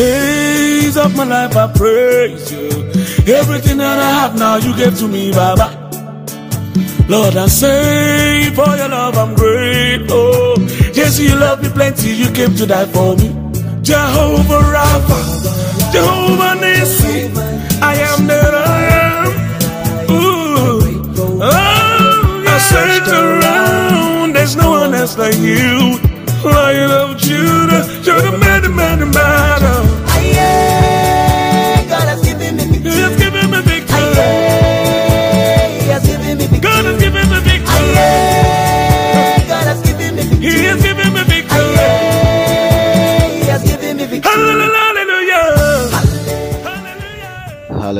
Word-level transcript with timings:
days 0.00 0.96
of 0.96 1.14
my 1.14 1.24
life 1.24 1.54
I 1.56 1.66
praise 1.80 2.50
you. 2.52 2.68
Everything 3.40 3.76
that 3.84 3.98
I 4.08 4.10
have 4.20 4.34
now 4.44 4.56
you 4.56 4.72
gave 4.74 4.96
to 5.00 5.06
me, 5.06 5.30
Baba. 5.30 5.68
Lord, 7.08 7.36
I 7.36 7.46
say 7.48 8.50
for 8.56 8.70
your 8.80 8.88
love 8.88 9.16
I'm 9.22 9.34
grateful. 9.34 10.16
Oh, 10.16 10.54
yes, 10.98 11.18
you 11.18 11.34
love 11.44 11.62
me 11.62 11.68
plenty, 11.78 12.10
you 12.22 12.28
came 12.38 12.54
to 12.60 12.64
die 12.66 12.86
for 12.94 13.10
me. 13.20 13.28
Jehovah 13.82 14.62
Rapha, 14.74 15.18
Jehovah 15.94 16.54
Nissi, 16.62 17.14
I 17.92 17.94
am 18.08 18.20
that 18.30 18.54
I 18.54 18.80
am. 19.06 19.26
Ooh, 20.16 20.80
oh, 21.42 22.44
I 22.54 22.56
searched 22.70 23.12
around, 23.22 24.32
there's 24.34 24.56
no 24.56 24.70
one 24.70 24.94
else 24.94 25.18
like 25.18 25.36
you. 25.36 25.98
Lion 26.42 26.90
of 26.90 27.18
Judah, 27.18 27.82
you're 28.04 28.22
the 28.22 28.38
man, 28.38 28.62
the 28.62 28.70
man, 28.70 28.98
the 29.00 29.06
man. 29.06 29.79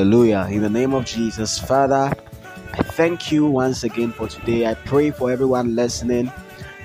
Hallelujah. 0.00 0.48
In 0.50 0.62
the 0.62 0.70
name 0.70 0.94
of 0.94 1.04
Jesus, 1.04 1.58
Father, 1.58 2.10
I 2.72 2.82
thank 2.82 3.30
you 3.30 3.44
once 3.44 3.84
again 3.84 4.12
for 4.12 4.28
today. 4.28 4.64
I 4.64 4.72
pray 4.72 5.10
for 5.10 5.30
everyone 5.30 5.76
listening 5.76 6.32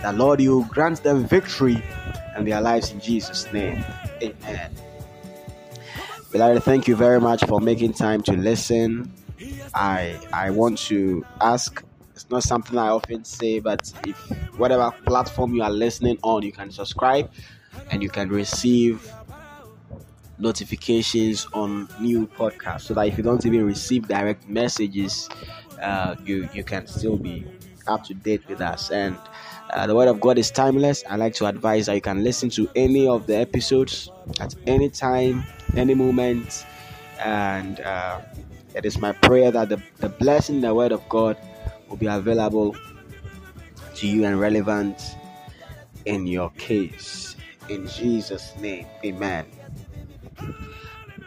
that, 0.02 0.17
Lord, 0.17 0.41
you 0.41 0.67
grant 0.69 1.02
them 1.02 1.25
victory 1.25 1.81
and 2.36 2.45
their 2.45 2.59
lives 2.59 2.91
in 2.91 2.99
Jesus' 2.99 3.47
name. 3.53 3.86
Amen. 4.21 4.69
Beloved, 6.33 6.61
thank 6.63 6.89
you 6.89 6.97
very 6.97 7.21
much 7.21 7.45
for 7.45 7.61
making 7.61 7.93
time 7.93 8.21
to 8.23 8.33
listen. 8.33 9.09
I 9.73 10.19
I 10.33 10.49
want 10.49 10.77
to 10.89 11.25
ask 11.39 11.81
it's 12.16 12.30
not 12.30 12.43
something 12.43 12.77
I 12.77 12.89
often 12.89 13.23
say, 13.23 13.59
but 13.61 13.93
if 14.05 14.17
whatever 14.58 14.91
platform 15.05 15.55
you 15.55 15.63
are 15.63 15.71
listening 15.71 16.17
on, 16.21 16.43
you 16.43 16.52
can 16.52 16.69
subscribe 16.69 17.31
and 17.91 18.03
you 18.03 18.09
can 18.09 18.27
receive 18.27 19.09
notifications 20.38 21.47
on 21.53 21.88
new 22.00 22.28
podcasts 22.28 22.81
so 22.81 22.94
that 22.94 23.08
if 23.08 23.17
you 23.17 23.23
don't 23.23 23.45
even 23.45 23.66
receive 23.66 24.08
direct 24.08 24.47
messages 24.50 25.30
uh, 25.81 26.16
you 26.25 26.50
you 26.53 26.64
can 26.64 26.88
still 26.88 27.17
be 27.17 27.45
up 27.88 28.03
to 28.03 28.14
date 28.14 28.42
with 28.47 28.61
us. 28.61 28.92
And 28.92 29.17
uh, 29.72 29.88
the 29.88 29.95
word 29.95 30.08
of 30.08 30.19
god 30.19 30.38
is 30.38 30.52
timeless. 30.52 31.03
I 31.09 31.16
like 31.16 31.33
to 31.36 31.45
advise 31.45 31.86
that 31.86 31.95
you 31.95 32.02
can 32.02 32.23
listen 32.23 32.50
to 32.52 32.69
any 32.75 33.08
of 33.08 33.27
the 33.27 33.38
episodes 33.38 34.11
at 34.39 34.55
any 34.67 34.89
time 34.89 35.44
any 35.75 35.94
moment. 35.94 36.66
And 37.23 37.80
uh, 37.80 38.22
it 38.73 38.86
is 38.86 38.97
my 38.99 39.14
prayer 39.14 39.52
that 39.52 39.70
the, 39.70 39.81
the 39.97 40.09
blessing 40.09 40.61
the 40.61 40.73
word 40.73 40.92
of 40.92 41.08
god 41.10 41.37
will 41.89 41.98
be 41.98 42.08
available 42.08 42.76
to 43.95 44.08
you 44.08 44.26
and 44.26 44.39
relevant 44.39 45.02
in 46.05 46.27
your 46.27 46.49
case. 46.52 47.36
In 47.70 47.87
jesus 47.87 48.55
name 48.60 48.86
amen 49.04 49.55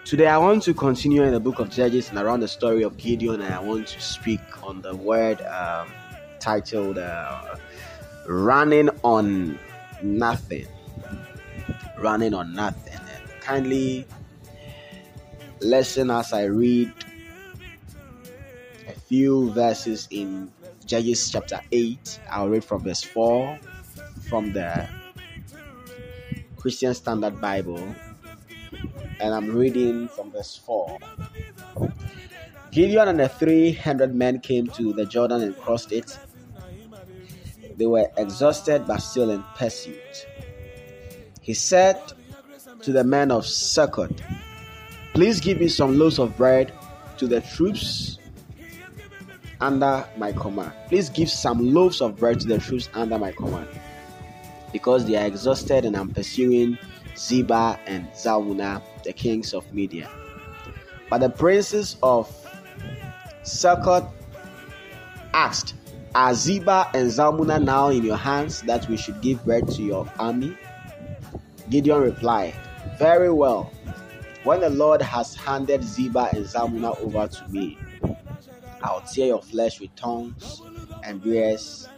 Today, 0.05 0.27
I 0.27 0.39
want 0.39 0.63
to 0.63 0.73
continue 0.73 1.23
in 1.23 1.33
the 1.33 1.41
book 1.41 1.59
of 1.59 1.69
Judges 1.69 2.09
and 2.09 2.19
around 2.19 2.41
the 2.41 2.49
story 2.49 2.83
of 2.83 2.97
Gideon, 2.97 3.43
and 3.43 3.53
I 3.53 3.61
want 3.61 3.89
to 3.89 4.01
speak 4.01 4.41
on 4.63 4.81
the 4.81 4.97
word 4.97 5.41
um, 5.43 5.89
titled 6.41 6.97
uh, 6.97 7.57
Running 8.27 8.89
on 9.03 9.59
Nothing. 10.03 10.67
Running 11.99 12.33
on 12.33 12.55
Nothing. 12.55 12.95
And 12.95 13.41
kindly 13.41 14.07
listen 15.61 16.11
as 16.11 16.33
I 16.33 16.45
read 16.45 16.93
a 18.89 18.93
few 18.93 19.51
verses 19.53 20.09
in 20.11 20.51
Judges 20.87 21.31
chapter 21.31 21.61
8. 21.71 22.21
I'll 22.31 22.49
read 22.49 22.65
from 22.65 22.83
verse 22.83 23.03
4 23.03 23.59
from 24.29 24.55
the 24.55 24.89
Christian 26.57 26.95
Standard 26.95 27.41
Bible 27.41 27.95
and 29.21 29.35
I'm 29.35 29.55
reading 29.55 30.09
from 30.09 30.31
verse 30.31 30.57
4. 30.57 30.99
Gideon 32.71 33.09
and 33.09 33.21
the 33.21 33.29
300 33.29 34.15
men 34.15 34.41
came 34.41 34.67
to 34.69 34.93
the 34.93 35.07
Jordan 35.07 35.43
and 35.43 35.59
crossed 35.59 35.93
it. 35.93 36.19
They 37.77 37.87
were 37.87 38.09
exhausted 38.17 38.87
but 38.87 38.99
still 38.99 39.31
in 39.31 39.45
pursuit. 39.57 40.27
He 41.41 41.55
said 41.55 42.01
to 42.83 42.93
the 42.93 43.05
men 43.05 43.31
of 43.31 43.47
Succoth, 43.47 44.13
Please 45.15 45.41
give 45.41 45.59
me 45.61 45.69
some 45.69 45.99
loaves 45.99 46.19
of 46.19 46.37
bread 46.37 46.73
to 47.17 47.27
the 47.27 47.41
troops 47.41 48.19
under 49.61 50.07
my 50.17 50.33
command. 50.33 50.73
Please 50.89 51.09
give 51.09 51.31
some 51.31 51.73
loaves 51.73 52.01
of 52.01 52.17
bread 52.17 52.41
to 52.41 52.47
the 52.47 52.59
troops 52.59 52.89
under 52.95 53.19
my 53.19 53.33
command. 53.33 53.69
Because 54.73 55.07
they 55.07 55.17
are 55.17 55.27
exhausted 55.27 55.85
and 55.85 55.97
I'm 55.97 56.11
pursuing 56.11 56.79
Zebah 57.15 57.79
and 57.87 58.07
Zalmunna, 58.13 58.83
the 59.09 59.13
kings 59.15 59.55
of 59.55 59.65
Midian. 59.73 60.07
But 61.09 61.23
the 61.23 61.31
princes 61.31 61.97
of 62.03 62.29
Succoth 63.43 64.05
asked, 65.33 65.73
Are 66.15 66.33
Zebah 66.33 66.91
and 66.95 67.11
Zalmunna 67.11 67.65
now 67.65 67.89
in 67.89 68.05
your 68.05 68.19
hands 68.19 68.61
that 68.63 68.87
we 68.87 68.99
should 68.99 69.23
give 69.23 69.43
bread 69.47 69.67
to 69.69 69.83
your 69.83 70.07
army? 70.19 70.55
Gideon 71.71 72.03
replied, 72.03 72.53
Very 72.99 73.33
well. 73.33 73.73
When 74.45 74.61
the 74.61 74.69
Lord 74.69 75.01
has 75.01 75.35
handed 75.35 75.81
Zebah 75.81 76.35
and 76.35 76.45
Zalmunna 76.45 77.01
over 77.01 77.29
to 77.29 77.49
me, 77.49 77.79
I'll 78.83 79.01
tear 79.01 79.29
your 79.29 79.43
flesh 79.43 79.81
with 79.81 79.95
tongues 79.97 80.61
and 81.03 81.25
bears 81.25 81.89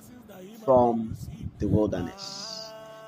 from 0.64 1.16
the 1.58 1.66
wilderness. 1.66 2.49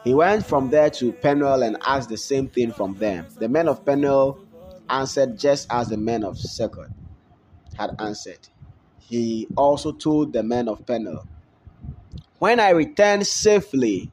He 0.04 0.14
went 0.14 0.44
from 0.46 0.70
there 0.70 0.90
to 0.90 1.12
Penuel 1.12 1.62
and 1.62 1.76
asked 1.86 2.08
the 2.08 2.16
same 2.16 2.48
thing 2.48 2.72
from 2.72 2.98
them. 2.98 3.28
The 3.38 3.48
men 3.48 3.68
of 3.68 3.84
Penuel 3.84 4.40
answered 4.90 5.38
just 5.38 5.66
as 5.70 5.88
the 5.88 5.96
men 5.96 6.24
of 6.24 6.38
Succoth 6.38 6.90
had 7.74 7.90
answered. 7.98 8.48
He 8.98 9.48
also 9.56 9.92
told 9.92 10.32
the 10.32 10.42
men 10.42 10.68
of 10.68 10.86
Penuel, 10.86 11.26
When 12.38 12.60
I 12.60 12.70
return 12.70 13.24
safely, 13.24 14.10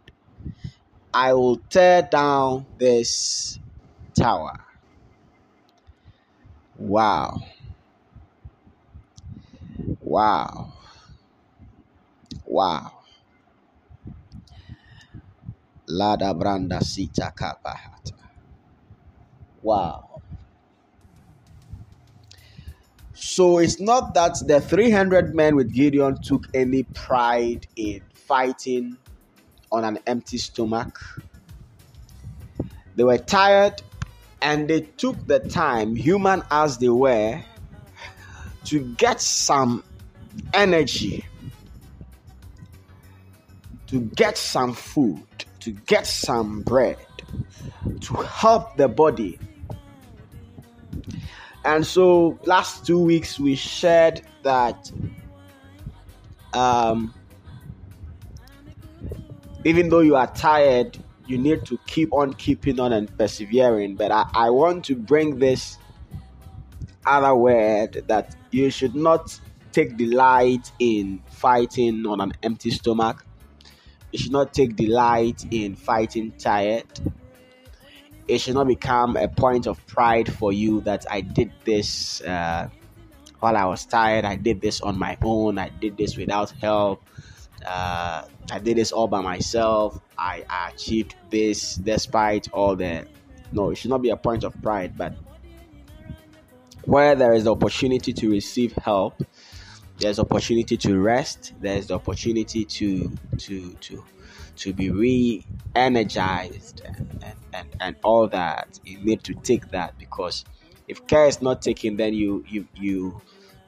I 1.14 1.34
will 1.34 1.58
tear 1.70 2.04
down 2.04 2.68
this 2.78 3.60
tower. 4.16 4.54
Wow. 6.78 7.40
Wow. 10.02 10.74
Wow. 12.46 12.99
Lada 15.90 16.34
Branda 16.34 16.82
Sita 16.82 17.34
Kapahata. 17.36 18.14
Wow. 19.62 20.22
So 23.14 23.60
it's 23.60 23.80
not 23.80 24.14
that 24.14 24.38
the 24.48 24.62
300 24.62 25.36
men 25.36 25.56
with 25.56 25.74
Gideon 25.74 26.22
took 26.22 26.48
any 26.54 26.84
pride 26.84 27.68
in 27.76 28.02
fighting 28.14 28.98
on 29.72 29.84
an 29.84 30.00
empty 30.08 30.38
stomach. 30.38 30.98
They 32.96 33.04
were 33.04 33.18
tired 33.18 33.82
and 34.42 34.70
they 34.70 34.82
took 34.82 35.28
the 35.28 35.40
time, 35.40 35.96
human 35.96 36.44
as 36.52 36.78
they 36.78 36.90
were, 36.90 37.42
to 38.66 38.80
get 38.96 39.22
some 39.22 39.84
energy, 40.54 41.26
to 43.88 44.02
get 44.02 44.38
some 44.38 44.74
food, 44.74 45.39
to 45.62 45.72
get 45.72 46.08
some 46.08 46.62
bread, 46.62 46.98
to 48.02 48.14
help 48.16 48.78
the 48.78 48.88
body. 48.88 49.40
And 51.66 51.86
so, 51.86 52.40
last 52.46 52.86
two 52.86 53.00
weeks 53.00 53.40
we 53.40 53.56
shared 53.56 54.22
that 54.44 54.92
um, 56.54 57.14
even 59.66 59.90
though 59.90 60.00
you 60.00 60.16
are 60.16 60.28
tired, 60.28 60.98
you 61.28 61.38
need 61.38 61.66
to 61.66 61.78
keep 61.86 62.12
on 62.14 62.34
keeping 62.34 62.80
on 62.80 62.94
and 62.94 63.16
persevering. 63.18 63.96
But 63.96 64.12
I, 64.12 64.26
I 64.34 64.50
want 64.50 64.86
to 64.86 64.96
bring 64.96 65.38
this 65.40 65.78
other 67.06 67.36
word 67.36 68.04
that 68.08 68.36
you 68.52 68.70
should 68.70 68.96
not 68.96 69.40
take 69.72 69.98
delight 69.98 70.72
in 70.80 71.22
fighting 71.30 72.06
on 72.06 72.22
an 72.22 72.34
empty 72.42 72.72
stomach. 72.72 73.26
You 74.12 74.20
should 74.20 74.32
not 74.32 74.54
take 74.54 74.76
delight 74.76 75.46
in 75.52 75.76
fighting 75.76 76.32
tired. 76.38 76.86
it 78.28 78.40
should 78.40 78.54
not 78.54 78.68
become 78.68 79.18
a 79.18 79.28
point 79.28 79.66
of 79.66 79.86
pride 79.88 80.32
for 80.32 80.54
you 80.54 80.82
that 80.82 81.06
I 81.10 81.22
did 81.22 81.52
this 81.66 82.22
uh, 82.22 82.70
while 83.40 83.58
I 83.58 83.66
was 83.66 83.86
tired. 83.86 84.24
I 84.24 84.36
did 84.36 84.62
this 84.62 84.82
on 84.82 84.98
my 85.00 85.18
own. 85.24 85.58
I 85.58 85.70
did 85.70 85.98
this 85.98 86.16
without 86.16 86.52
help. 86.62 87.04
Uh, 87.66 88.24
I 88.52 88.60
did 88.60 88.78
this 88.78 88.92
all 88.92 89.08
by 89.08 89.22
myself. 89.22 90.00
I, 90.18 90.46
I 90.48 90.70
achieved 90.70 91.16
this 91.30 91.76
despite 91.76 92.52
all 92.54 92.76
the. 92.76 93.06
No, 93.52 93.72
it 93.72 93.76
should 93.76 93.90
not 93.90 94.04
be 94.04 94.12
a 94.12 94.18
point 94.18 94.44
of 94.44 94.54
pride, 94.62 94.96
but 94.96 95.16
where 96.86 97.16
there 97.16 97.34
is 97.34 97.46
the 97.46 97.52
opportunity 97.52 98.14
to 98.14 98.30
receive 98.30 98.74
help, 98.74 99.24
there's 100.00 100.20
opportunity 100.20 100.78
to 100.78 101.00
rest. 101.00 101.54
There's 101.62 101.88
the 101.88 101.96
opportunity 101.96 102.66
to 102.66 103.12
to 103.38 103.74
to 103.74 104.04
to 104.58 104.74
be 104.74 104.90
re-energized 104.90 106.82
and, 106.84 107.24
and, 107.54 107.68
and, 107.80 107.96
all 108.04 108.28
that. 108.28 108.78
You 108.84 108.98
need 109.00 109.24
to 109.24 109.34
take 109.34 109.72
that 109.72 109.98
because 109.98 110.44
if 110.90 111.08
care 111.08 111.28
is 111.28 111.42
not 111.42 111.62
taken, 111.62 111.96
then 111.98 112.14
you 112.14 112.44
you 112.48 112.68
you 112.76 113.22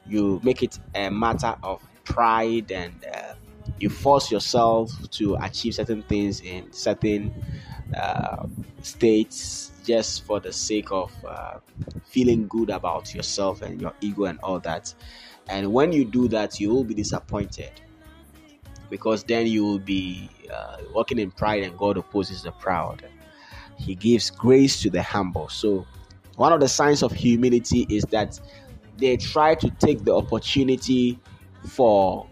you 0.06 0.40
make 0.42 0.62
it 0.62 0.78
a 0.94 1.10
matter 1.10 1.56
of 1.62 1.82
pride 2.04 2.70
and 2.72 2.92
uh, 3.14 3.34
you 3.78 3.88
force 3.88 4.30
yourself 4.30 4.90
to 5.10 5.36
achieve 5.36 5.74
certain 5.74 6.02
things 6.02 6.40
in 6.40 6.70
certain 6.72 7.32
uh, 7.96 8.46
states 8.82 9.70
just 9.84 10.24
for 10.24 10.40
the 10.40 10.52
sake 10.52 10.90
of 10.90 11.12
uh, 11.24 11.58
feeling 12.04 12.46
good 12.48 12.70
about 12.70 13.14
yourself 13.14 13.62
and 13.62 13.80
your 13.80 13.92
ego 14.00 14.24
and 14.24 14.38
all 14.40 14.58
that. 14.60 14.92
And 15.48 15.72
when 15.72 15.92
you 15.92 16.04
do 16.04 16.28
that, 16.28 16.60
you 16.60 16.70
will 16.70 16.84
be 16.84 16.94
disappointed 16.94 17.72
because 18.90 19.24
then 19.24 19.46
you 19.46 19.64
will 19.64 19.78
be 19.78 20.28
uh, 20.52 20.76
walking 20.94 21.18
in 21.18 21.30
pride, 21.30 21.62
and 21.62 21.76
God 21.78 21.96
opposes 21.96 22.42
the 22.42 22.52
proud. 22.52 23.02
He 23.78 23.94
gives 23.94 24.30
grace 24.30 24.82
to 24.82 24.90
the 24.90 25.02
humble. 25.02 25.48
So, 25.48 25.86
one 26.36 26.52
of 26.52 26.60
the 26.60 26.68
signs 26.68 27.02
of 27.02 27.12
humility 27.12 27.86
is 27.88 28.04
that 28.10 28.38
they 28.98 29.16
try 29.16 29.54
to 29.56 29.70
take 29.70 30.04
the 30.04 30.14
opportunity 30.14 31.18
for 31.66 32.26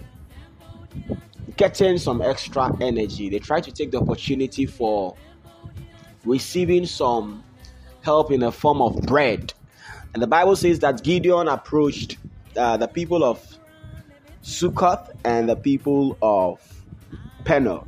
getting 1.56 1.98
some 1.98 2.22
extra 2.22 2.70
energy. 2.80 3.28
They 3.30 3.38
try 3.38 3.60
to 3.60 3.72
take 3.72 3.90
the 3.90 4.00
opportunity 4.00 4.66
for 4.66 5.16
receiving 6.24 6.86
some 6.86 7.42
help 8.02 8.30
in 8.30 8.40
the 8.40 8.52
form 8.52 8.80
of 8.82 9.00
bread. 9.02 9.52
And 10.12 10.22
the 10.22 10.26
Bible 10.26 10.56
says 10.56 10.78
that 10.80 11.02
Gideon 11.02 11.48
approached 11.48 12.18
uh, 12.56 12.76
the 12.76 12.88
people 12.88 13.24
of 13.24 13.40
Sukkoth 14.42 15.10
and 15.24 15.48
the 15.48 15.56
people 15.56 16.16
of 16.22 16.60
Penuel. 17.44 17.86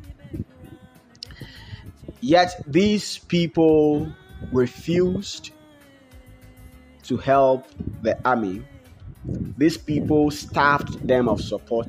Yet 2.20 2.62
these 2.66 3.18
people 3.18 4.12
refused 4.52 5.50
to 7.04 7.16
help 7.16 7.66
the 8.02 8.16
army. 8.24 8.64
These 9.56 9.76
people 9.76 10.30
starved 10.30 11.06
them 11.06 11.28
of 11.28 11.40
support. 11.40 11.88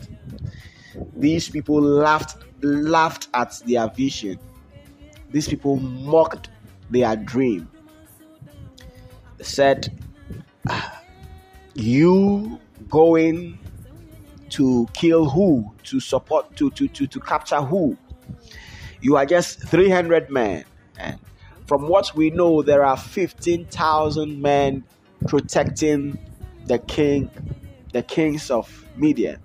These 1.16 1.50
people 1.50 1.82
laughed 1.82 2.38
laughed 2.62 3.28
at 3.34 3.62
their 3.66 3.88
vision. 3.90 4.40
These 5.32 5.50
people 5.50 5.76
mocked 5.78 6.50
their 6.90 7.16
dream. 7.16 7.70
They 9.38 9.44
said, 9.44 10.00
ah, 10.70 11.03
"You 11.74 12.60
going 12.90 13.60
to 14.52 14.88
kill 14.94 15.30
who? 15.30 15.74
To 15.86 16.00
support? 16.00 16.56
To 16.58 16.70
to 16.72 16.88
to 16.88 17.08
to 17.08 17.20
capture 17.20 17.62
who? 17.62 17.98
You 19.02 19.18
are 19.18 19.26
just 19.26 19.68
300 19.68 20.30
men, 20.30 20.66
and 20.98 21.20
from 21.68 21.88
what 21.88 22.16
we 22.16 22.30
know, 22.30 22.62
there 22.62 22.86
are 22.86 22.98
15,000 22.98 24.42
men 24.42 24.84
protecting 25.28 26.18
the 26.66 26.80
king, 26.80 27.30
the 27.92 28.04
kings 28.04 28.50
of 28.52 28.86
Midian 28.96 29.40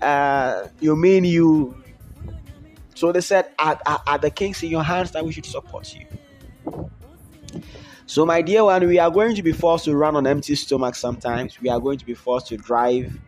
Uh, 0.00 0.68
you 0.80 0.96
mean 0.96 1.24
you? 1.24 1.76
So 2.94 3.12
they 3.12 3.20
said, 3.20 3.50
are, 3.58 3.80
are, 3.86 4.02
are 4.06 4.18
the 4.18 4.30
kings 4.30 4.62
in 4.62 4.70
your 4.70 4.82
hands 4.82 5.12
that 5.12 5.24
we 5.24 5.32
should 5.32 5.46
support 5.46 5.94
you? 5.94 6.06
So, 8.06 8.24
my 8.24 8.40
dear 8.40 8.64
one, 8.64 8.86
we 8.86 8.98
are 8.98 9.10
going 9.10 9.34
to 9.36 9.42
be 9.42 9.52
forced 9.52 9.84
to 9.84 9.94
run 9.96 10.16
on 10.16 10.26
empty 10.26 10.54
stomach 10.54 10.94
sometimes. 10.94 11.60
We 11.60 11.68
are 11.68 11.78
going 11.78 11.98
to 11.98 12.06
be 12.06 12.14
forced 12.14 12.46
to 12.48 12.56
drive 12.56 13.18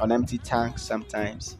on 0.00 0.10
empty 0.10 0.38
tanks 0.38 0.82
sometimes. 0.82 1.56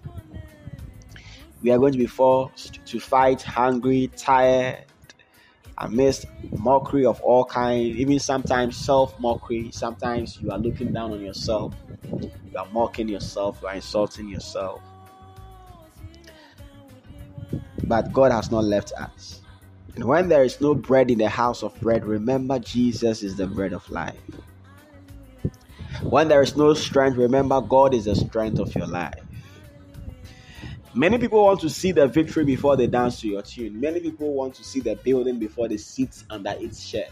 We 1.63 1.71
are 1.71 1.79
going 1.79 1.93
to 1.93 1.99
be 1.99 2.07
forced 2.07 2.85
to 2.85 3.01
fight 3.01 3.41
hungry, 3.43 4.11
tired, 4.17 4.85
amidst 5.79 6.27
mockery 6.59 7.07
of 7.07 7.21
all 7.21 7.45
kinds, 7.45 7.97
even 7.97 8.19
sometimes 8.19 8.77
self 8.77 9.19
mockery. 9.21 9.71
Sometimes 9.73 10.41
you 10.41 10.51
are 10.51 10.59
looking 10.59 10.93
down 10.93 11.13
on 11.13 11.21
yourself, 11.21 11.75
you 12.11 12.59
are 12.59 12.67
mocking 12.73 13.09
yourself, 13.09 13.59
you 13.63 13.69
are 13.69 13.75
insulting 13.75 14.29
yourself. 14.29 14.83
But 17.85 18.13
God 18.13 18.33
has 18.33 18.51
not 18.51 18.65
left 18.65 18.93
us. 18.93 19.43
And 19.95 20.05
when 20.05 20.29
there 20.29 20.43
is 20.43 20.61
no 20.61 20.75
bread 20.75 21.11
in 21.11 21.19
the 21.19 21.29
house 21.29 21.63
of 21.63 21.79
bread, 21.81 22.05
remember 22.05 22.59
Jesus 22.59 23.23
is 23.23 23.37
the 23.37 23.47
bread 23.47 23.73
of 23.73 23.89
life. 23.91 24.19
When 26.03 26.29
there 26.29 26.43
is 26.43 26.57
no 26.57 26.75
strength, 26.75 27.17
remember 27.17 27.61
God 27.61 27.95
is 27.95 28.07
the 28.07 28.17
strength 28.17 28.59
of 28.59 28.75
your 28.75 28.87
life. 28.87 29.23
Many 30.95 31.19
people 31.19 31.45
want 31.45 31.61
to 31.61 31.71
see 31.71 31.93
the 31.93 32.07
victory 32.07 32.45
before 32.45 32.77
they 32.77 32.87
dance 32.87 33.21
to 33.21 33.29
your 33.29 33.43
tune. 33.43 33.81
Many 33.81 34.01
people 34.01 34.33
want 34.33 34.55
to 34.57 34.65
see 34.65 34.81
the 34.81 34.97
building 34.97 35.39
before 35.39 35.69
they 35.69 35.77
sit 35.77 36.23
under 36.31 36.55
its 36.59 36.85
shed. 36.85 37.11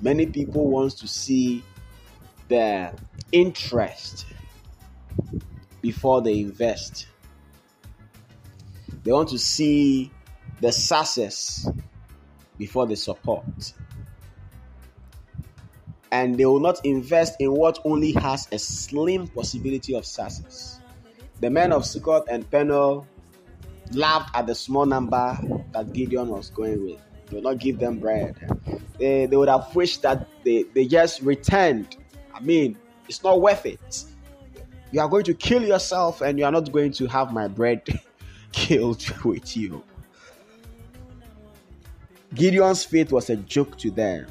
Many 0.00 0.26
people 0.26 0.68
want 0.68 0.92
to 0.98 1.08
see 1.08 1.62
the 2.48 2.92
interest 3.32 4.26
before 5.82 6.22
they 6.22 6.40
invest. 6.40 7.06
They 9.02 9.12
want 9.12 9.28
to 9.30 9.38
see 9.38 10.10
the 10.60 10.72
success 10.72 11.68
before 12.58 12.86
they 12.86 12.94
support. 12.94 13.44
And 16.12 16.38
they 16.38 16.46
will 16.46 16.60
not 16.60 16.84
invest 16.84 17.36
in 17.40 17.52
what 17.52 17.78
only 17.84 18.12
has 18.12 18.46
a 18.52 18.58
slim 18.58 19.26
possibility 19.28 19.94
of 19.94 20.06
success. 20.06 20.80
The 21.40 21.50
men 21.50 21.72
of 21.72 21.82
Sukkot 21.82 22.26
and 22.28 22.48
Penuel 22.50 23.06
laughed 23.92 24.34
at 24.36 24.46
the 24.46 24.54
small 24.54 24.86
number 24.86 25.38
that 25.72 25.92
Gideon 25.92 26.28
was 26.28 26.50
going 26.50 26.84
with. 26.84 27.00
They 27.26 27.36
would 27.36 27.44
not 27.44 27.58
give 27.58 27.78
them 27.78 27.98
bread. 27.98 28.36
They, 28.98 29.26
they 29.26 29.36
would 29.36 29.48
have 29.48 29.74
wished 29.74 30.02
that 30.02 30.28
they, 30.44 30.62
they 30.74 30.86
just 30.86 31.20
returned. 31.22 31.96
I 32.32 32.40
mean, 32.40 32.76
it's 33.08 33.22
not 33.22 33.40
worth 33.40 33.66
it. 33.66 34.04
You 34.92 35.00
are 35.00 35.08
going 35.08 35.24
to 35.24 35.34
kill 35.34 35.64
yourself 35.64 36.20
and 36.20 36.38
you 36.38 36.44
are 36.44 36.52
not 36.52 36.70
going 36.70 36.92
to 36.92 37.06
have 37.08 37.32
my 37.32 37.48
bread 37.48 37.82
killed 38.52 39.04
with 39.24 39.56
you. 39.56 39.82
Gideon's 42.34 42.84
faith 42.84 43.12
was 43.12 43.30
a 43.30 43.36
joke 43.36 43.78
to 43.78 43.90
them. 43.90 44.26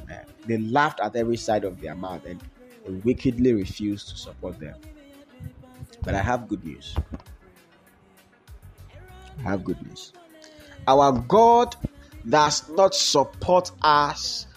They 0.46 0.58
laughed 0.58 1.00
at 1.00 1.16
every 1.16 1.38
side 1.38 1.64
of 1.64 1.80
their 1.80 1.96
mouth 1.96 2.26
and 2.26 2.42
wickedly 3.04 3.54
refused 3.54 4.10
to 4.10 4.18
support 4.18 4.60
them. 4.60 4.76
But 6.02 6.16
I 6.16 6.22
have 6.22 6.48
good 6.50 6.66
news. 6.66 6.96
I 9.40 9.52
have 9.52 9.64
good 9.64 9.82
news. 9.88 10.12
Our 10.88 11.12
God 11.14 11.76
does 12.28 12.68
not 12.70 12.94
support 12.94 13.72
us 13.82 14.48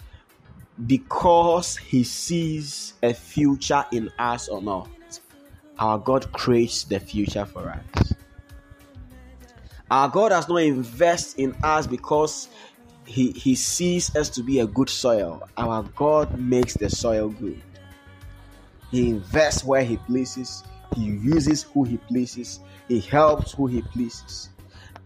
because 0.85 1.77
He 1.77 2.03
sees 2.03 2.93
a 3.01 3.13
future 3.13 3.85
in 3.91 4.09
us 4.19 4.49
or 4.49 4.61
not. 4.61 4.89
Our 5.79 5.97
God 5.99 6.31
creates 6.33 6.83
the 6.83 6.99
future 6.99 7.45
for 7.45 7.69
us. 7.69 8.13
Our 9.89 10.09
God 10.09 10.29
does 10.29 10.49
not 10.49 10.57
invest 10.57 11.39
in 11.39 11.55
us 11.63 11.87
because 11.87 12.49
he, 13.07 13.31
he 13.31 13.55
sees 13.55 14.13
us 14.17 14.29
to 14.31 14.43
be 14.43 14.59
a 14.59 14.67
good 14.67 14.89
soil. 14.89 15.41
Our 15.57 15.83
God 15.95 16.37
makes 16.37 16.73
the 16.73 16.89
soil 16.89 17.29
good. 17.29 17.61
He 18.91 19.09
invests 19.09 19.63
where 19.63 19.83
He 19.83 19.95
pleases. 19.95 20.63
He 20.93 21.05
uses 21.05 21.63
who 21.63 21.85
He 21.85 21.97
pleases. 21.97 22.59
He 22.89 22.99
helps 22.99 23.53
who 23.53 23.67
He 23.67 23.81
pleases. 23.81 24.49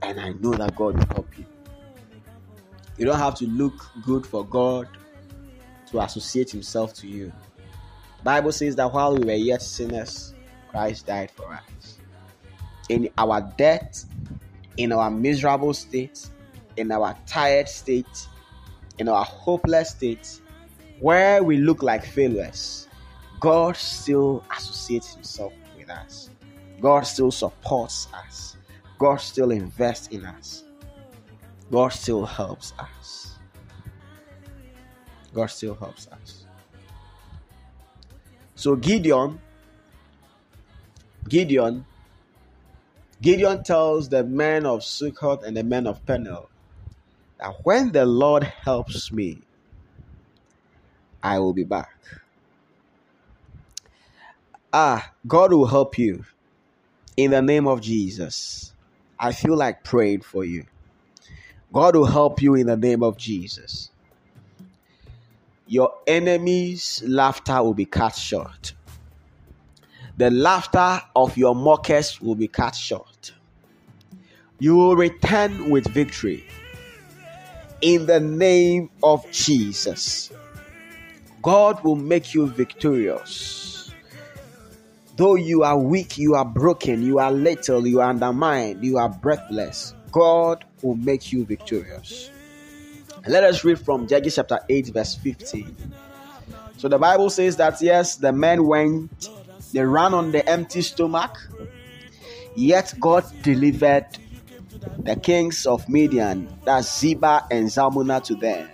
And 0.01 0.19
I 0.19 0.29
know 0.29 0.51
that 0.53 0.75
God 0.75 0.97
will 0.97 1.05
help 1.05 1.37
you. 1.37 1.45
You 2.97 3.05
don't 3.05 3.19
have 3.19 3.35
to 3.35 3.45
look 3.45 3.91
good 4.03 4.25
for 4.25 4.43
God 4.45 4.87
to 5.91 5.99
associate 5.99 6.49
Himself 6.49 6.95
to 6.95 7.07
you. 7.07 7.31
Bible 8.23 8.51
says 8.51 8.75
that 8.77 8.91
while 8.91 9.15
we 9.15 9.25
were 9.25 9.33
yet 9.33 9.61
sinners, 9.61 10.33
Christ 10.69 11.05
died 11.05 11.29
for 11.29 11.53
us. 11.53 11.99
In 12.89 13.09
our 13.19 13.41
death, 13.59 14.05
in 14.77 14.91
our 14.91 15.11
miserable 15.11 15.73
state, 15.75 16.27
in 16.81 16.91
our 16.91 17.15
tired 17.25 17.69
state, 17.69 18.27
in 18.97 19.07
our 19.07 19.23
hopeless 19.23 19.91
state, 19.91 20.41
where 20.99 21.43
we 21.43 21.57
look 21.57 21.81
like 21.81 22.05
failures, 22.05 22.87
God 23.39 23.77
still 23.77 24.43
associates 24.55 25.13
Himself 25.13 25.53
with 25.77 25.89
us. 25.89 26.29
God 26.81 27.01
still 27.01 27.31
supports 27.31 28.07
us. 28.13 28.57
God 28.99 29.17
still 29.17 29.51
invests 29.51 30.07
in 30.09 30.25
us. 30.25 30.63
God 31.71 31.89
still 31.89 32.25
helps 32.25 32.73
us. 32.77 33.39
God 35.33 35.47
still 35.47 35.75
helps 35.75 36.07
us. 36.09 36.45
So 38.55 38.75
Gideon, 38.75 39.39
Gideon, 41.29 41.85
Gideon 43.21 43.63
tells 43.63 44.09
the 44.09 44.23
men 44.23 44.65
of 44.65 44.81
Sukkot 44.81 45.43
and 45.43 45.55
the 45.55 45.63
men 45.63 45.87
of 45.87 46.05
Peniel 46.05 46.50
that 47.41 47.55
when 47.63 47.91
the 47.91 48.05
Lord 48.05 48.43
helps 48.43 49.11
me, 49.11 49.41
I 51.23 51.39
will 51.39 51.53
be 51.53 51.63
back. 51.63 51.97
Ah, 54.71 55.11
God 55.27 55.51
will 55.51 55.65
help 55.65 55.97
you 55.97 56.23
in 57.17 57.31
the 57.31 57.41
name 57.41 57.67
of 57.67 57.81
Jesus. 57.81 58.73
I 59.19 59.31
feel 59.33 59.57
like 59.57 59.83
praying 59.83 60.21
for 60.21 60.45
you. 60.45 60.65
God 61.73 61.95
will 61.95 62.05
help 62.05 62.41
you 62.41 62.53
in 62.55 62.67
the 62.67 62.77
name 62.77 63.01
of 63.01 63.17
Jesus. 63.17 63.89
Your 65.67 65.93
enemies' 66.05 67.03
laughter 67.05 67.61
will 67.63 67.73
be 67.73 67.85
cut 67.85 68.15
short. 68.15 68.73
The 70.17 70.29
laughter 70.29 71.01
of 71.15 71.37
your 71.37 71.55
mockers 71.55 72.21
will 72.21 72.35
be 72.35 72.47
cut 72.47 72.75
short. 72.75 73.33
You 74.59 74.75
will 74.75 74.95
return 74.95 75.69
with 75.71 75.87
victory 75.87 76.45
in 77.81 78.05
the 78.05 78.19
name 78.19 78.89
of 79.03 79.29
Jesus. 79.31 80.31
God 81.41 81.83
will 81.83 81.95
make 81.95 82.33
you 82.33 82.47
victorious. 82.47 83.91
Though 85.17 85.35
you 85.35 85.63
are 85.63 85.77
weak, 85.77 86.17
you 86.17 86.35
are 86.35 86.45
broken, 86.45 87.03
you 87.03 87.19
are 87.19 87.31
little, 87.31 87.85
you 87.85 87.99
are 87.99 88.09
undermined, 88.09 88.83
you 88.83 88.97
are 88.97 89.09
breathless, 89.09 89.93
God 90.11 90.65
will 90.81 90.95
make 90.95 91.31
you 91.31 91.45
victorious. 91.45 92.31
Let 93.27 93.43
us 93.43 93.63
read 93.63 93.79
from 93.79 94.07
Judges 94.07 94.35
chapter 94.35 94.59
8, 94.67 94.87
verse 94.87 95.15
15. 95.15 95.75
So 96.77 96.87
the 96.87 96.97
Bible 96.97 97.29
says 97.29 97.57
that 97.57 97.81
yes, 97.81 98.15
the 98.15 98.31
men 98.31 98.65
went, 98.65 99.29
they 99.73 99.83
ran 99.85 100.13
on 100.13 100.31
the 100.31 100.47
empty 100.49 100.81
stomach, 100.81 101.37
yet 102.55 102.93
God 102.99 103.25
delivered 103.43 104.07
the 104.99 105.15
kings 105.15 105.65
of 105.65 105.87
Midian, 105.87 106.47
that's 106.63 106.87
Zebah 107.01 107.47
and 107.51 107.67
Zalmunna, 107.67 108.23
to 108.23 108.35
them. 108.35 108.69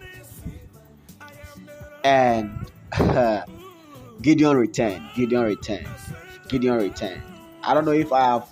And 2.03 2.71
uh, 2.97 3.43
Gideon 4.21 4.57
returned. 4.57 5.03
Gideon 5.15 5.43
returned. 5.43 5.87
Gideon 6.47 6.77
returned. 6.77 7.21
I 7.63 7.73
don't 7.73 7.85
know 7.85 7.91
if 7.91 8.11
I 8.11 8.21
have 8.21 8.47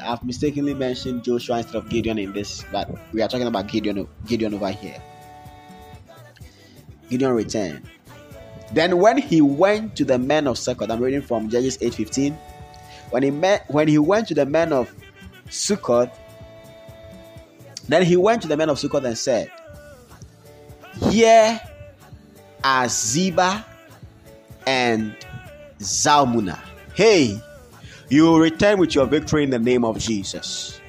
I've 0.00 0.22
mistakenly 0.24 0.74
mentioned 0.74 1.24
Joshua 1.24 1.58
instead 1.58 1.74
of 1.74 1.88
Gideon 1.88 2.18
in 2.18 2.32
this, 2.32 2.64
but 2.70 2.88
we 3.12 3.22
are 3.22 3.28
talking 3.28 3.46
about 3.46 3.66
Gideon 3.66 4.06
Gideon 4.26 4.54
over 4.54 4.70
here. 4.70 5.02
Gideon 7.08 7.32
returned. 7.32 7.82
Then 8.72 8.98
when 8.98 9.18
he 9.18 9.40
went 9.40 9.96
to 9.96 10.04
the 10.04 10.18
men 10.18 10.46
of 10.46 10.56
Sukkot, 10.56 10.90
I'm 10.90 11.00
reading 11.00 11.22
from 11.22 11.48
Judges 11.48 11.78
8:15. 11.78 12.36
When 13.10 13.22
he 13.22 13.30
met 13.30 13.64
when 13.68 13.88
he 13.88 13.98
went 13.98 14.28
to 14.28 14.34
the 14.34 14.46
men 14.46 14.72
of 14.72 14.92
Sukkot, 15.48 16.10
then 17.88 18.02
he 18.02 18.16
went 18.16 18.42
to 18.42 18.48
the 18.48 18.56
men 18.56 18.68
of 18.68 18.78
Sukkot 18.78 19.04
and 19.04 19.16
said, 19.16 19.50
Here 21.10 21.60
are 22.64 22.86
Zebah 22.86 23.64
and 24.66 25.16
Zalmunna. 25.78 26.58
Hey, 26.94 27.40
you 28.08 28.24
will 28.24 28.38
return 28.38 28.78
with 28.78 28.94
your 28.94 29.06
victory 29.06 29.44
in 29.44 29.50
the 29.50 29.58
name 29.58 29.84
of 29.84 29.98
Jesus. 29.98 30.80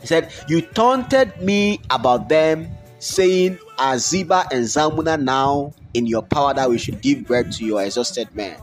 He 0.00 0.06
said, 0.06 0.32
You 0.46 0.62
taunted 0.62 1.40
me 1.42 1.80
about 1.90 2.28
them, 2.28 2.68
saying, 2.98 3.58
Are 3.78 3.94
Zebah 3.96 4.52
and 4.52 4.64
Zalmunna 4.64 5.20
now 5.20 5.72
in 5.94 6.06
your 6.06 6.22
power 6.22 6.54
that 6.54 6.70
we 6.70 6.78
should 6.78 7.00
give 7.00 7.26
bread 7.26 7.50
to 7.52 7.64
your 7.64 7.82
exhausted 7.82 8.34
men? 8.34 8.56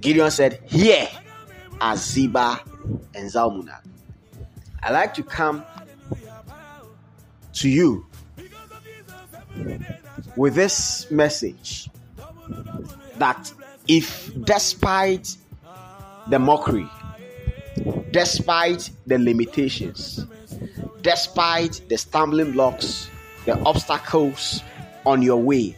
Gideon 0.00 0.30
said, 0.30 0.60
Here 0.66 1.08
are 1.80 1.94
Zebah 1.94 2.60
and 3.14 3.30
Zalmunna. 3.30 3.78
I 4.82 4.90
like 4.90 5.14
to 5.14 5.22
come 5.22 5.64
to 7.54 7.68
you 7.68 8.06
with 10.36 10.54
this 10.54 11.10
message 11.10 11.90
that 13.18 13.52
if 13.88 14.30
despite 14.44 15.36
the 16.28 16.38
mockery, 16.38 16.88
despite 18.10 18.90
the 19.06 19.18
limitations, 19.18 20.24
despite 21.02 21.80
the 21.88 21.98
stumbling 21.98 22.52
blocks, 22.52 23.10
the 23.44 23.58
obstacles 23.60 24.62
on 25.04 25.22
your 25.22 25.38
way, 25.42 25.76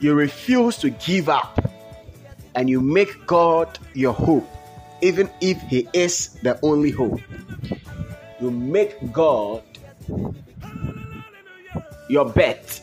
you 0.00 0.14
refuse 0.14 0.78
to 0.78 0.90
give 0.90 1.28
up 1.28 1.70
and 2.54 2.68
you 2.68 2.80
make 2.80 3.26
God 3.26 3.78
your 3.94 4.12
hope, 4.12 4.48
even 5.02 5.30
if 5.40 5.60
He 5.62 5.88
is 5.92 6.30
the 6.42 6.58
only 6.62 6.90
hope. 6.90 7.20
You 8.40 8.50
make 8.50 9.12
God 9.12 9.62
your 12.08 12.24
bet, 12.30 12.80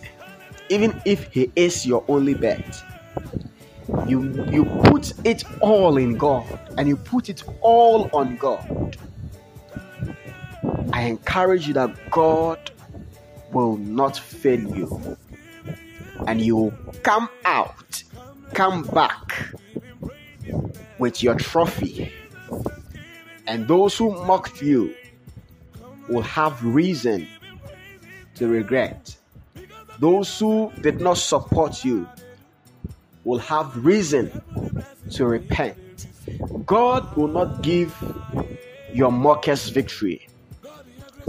even 0.70 1.00
if 1.06 1.32
He 1.32 1.52
is 1.56 1.86
your 1.86 2.04
only 2.08 2.34
bet. 2.34 2.84
You 4.08 4.46
you 4.52 4.66
put 4.86 5.14
it 5.26 5.44
all 5.62 5.98
in 5.98 6.18
God 6.18 6.60
and 6.78 6.88
you 6.88 6.98
put 6.98 7.30
it 7.30 7.44
all 7.62 8.10
on 8.14 8.38
God. 8.38 8.98
I 10.94 11.04
encourage 11.04 11.68
you 11.68 11.74
that 11.76 12.12
God 12.12 12.72
will 13.52 13.78
not 13.78 14.18
fail 14.18 14.60
you 14.60 15.18
and 16.28 16.42
you 16.42 16.56
will 16.56 16.78
come 17.04 17.30
out, 17.46 18.04
come 18.54 18.84
back 18.84 19.54
with 20.98 21.22
your 21.22 21.36
trophy. 21.36 22.12
And 23.48 23.68
those 23.68 23.98
who 23.98 24.12
mocked 24.26 24.62
you 24.62 24.96
will 26.08 26.22
have 26.24 26.64
reason 26.64 27.28
to 28.36 28.48
regret. 28.48 29.16
Those 30.00 30.40
who 30.40 30.72
did 30.82 31.02
not 31.02 31.18
support 31.18 31.84
you 31.86 32.08
will 33.24 33.40
have 33.40 33.86
reason 33.86 34.42
to 35.12 35.26
repent. 35.26 36.08
God 36.66 37.16
will 37.16 37.28
not 37.28 37.62
give 37.62 37.96
your 38.94 39.12
mockers 39.12 39.70
victory. 39.70 40.28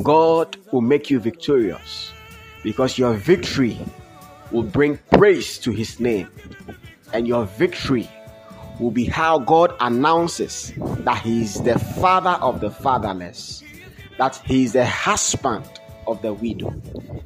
God 0.02 0.56
will 0.72 0.82
make 0.82 1.10
you 1.10 1.18
victorious 1.18 2.12
because 2.62 2.98
your 2.98 3.14
victory 3.14 3.78
will 4.50 4.62
bring 4.62 4.98
praise 5.12 5.58
to 5.58 5.70
his 5.70 6.00
name. 6.00 6.28
And 7.12 7.26
your 7.26 7.46
victory 7.46 8.08
will 8.78 8.90
be 8.90 9.04
how 9.04 9.38
God 9.38 9.74
announces 9.80 10.72
that 10.76 11.22
he 11.22 11.42
is 11.42 11.62
the 11.62 11.78
father 11.78 12.38
of 12.42 12.60
the 12.60 12.70
fatherless, 12.70 13.62
that 14.18 14.36
he 14.44 14.64
is 14.64 14.72
the 14.72 14.84
husband 14.84 15.64
of 16.06 16.22
the 16.22 16.32
widow. 16.32 16.74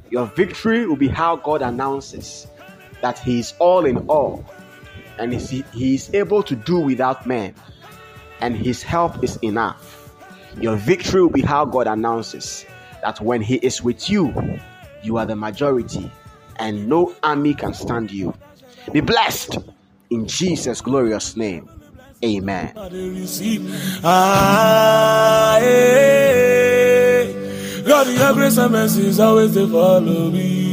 Your 0.09 0.25
victory 0.27 0.85
will 0.85 0.95
be 0.95 1.07
how 1.07 1.35
God 1.35 1.61
announces 1.61 2.47
that 3.01 3.19
He 3.19 3.39
is 3.39 3.53
all 3.59 3.85
in 3.85 3.97
all 4.07 4.45
and 5.21 5.33
He 5.33 5.95
is 5.95 6.13
able 6.13 6.43
to 6.43 6.55
do 6.55 6.79
without 6.79 7.25
man, 7.27 7.53
and 8.41 8.55
His 8.57 8.81
help 8.81 9.23
is 9.23 9.37
enough. 9.43 10.09
Your 10.59 10.75
victory 10.75 11.21
will 11.21 11.29
be 11.29 11.41
how 11.41 11.63
God 11.65 11.87
announces 11.87 12.65
that 13.03 13.21
when 13.21 13.41
He 13.41 13.55
is 13.57 13.83
with 13.83 14.09
you, 14.09 14.33
you 15.03 15.17
are 15.17 15.25
the 15.25 15.35
majority, 15.35 16.11
and 16.57 16.87
no 16.87 17.15
army 17.23 17.53
can 17.53 17.73
stand 17.73 18.11
you. 18.11 18.33
Be 18.91 19.01
blessed 19.01 19.59
in 20.09 20.27
Jesus' 20.27 20.81
glorious 20.81 21.37
name. 21.37 21.69
Amen. 22.23 22.73
God, 28.03 28.17
your 28.17 28.33
grace 28.33 28.57
and 28.57 28.71
mercy 28.71 29.05
is 29.05 29.19
always 29.19 29.53
to 29.53 29.67
follow 29.67 30.31
me. 30.31 30.70